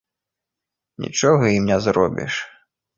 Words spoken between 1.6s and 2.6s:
ім не зробіш.